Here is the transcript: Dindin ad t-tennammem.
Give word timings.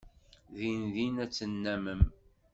Dindin 0.57 1.15
ad 1.23 1.29
t-tennammem. 1.31 2.01